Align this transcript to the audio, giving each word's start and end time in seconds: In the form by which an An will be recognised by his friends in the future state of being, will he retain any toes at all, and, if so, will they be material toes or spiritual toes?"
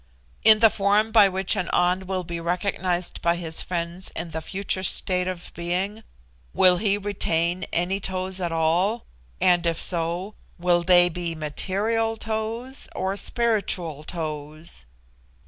In 0.43 0.61
the 0.61 0.71
form 0.71 1.11
by 1.11 1.29
which 1.29 1.55
an 1.55 1.69
An 1.71 2.07
will 2.07 2.23
be 2.23 2.39
recognised 2.39 3.21
by 3.21 3.35
his 3.35 3.61
friends 3.61 4.09
in 4.15 4.31
the 4.31 4.41
future 4.41 4.81
state 4.81 5.27
of 5.27 5.51
being, 5.53 6.01
will 6.55 6.77
he 6.77 6.97
retain 6.97 7.65
any 7.71 7.99
toes 7.99 8.41
at 8.41 8.51
all, 8.51 9.05
and, 9.39 9.63
if 9.67 9.79
so, 9.79 10.33
will 10.57 10.81
they 10.81 11.07
be 11.07 11.35
material 11.35 12.17
toes 12.17 12.89
or 12.95 13.15
spiritual 13.15 14.01
toes?" 14.03 14.87